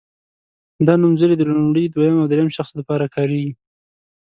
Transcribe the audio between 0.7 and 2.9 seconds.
دا نومځري د لومړي دویم او دریم شخص